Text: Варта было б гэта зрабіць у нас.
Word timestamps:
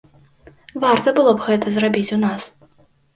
Варта 0.83 1.13
было 1.17 1.33
б 1.35 1.39
гэта 1.49 1.73
зрабіць 1.75 2.13
у 2.17 2.17
нас. 2.25 2.49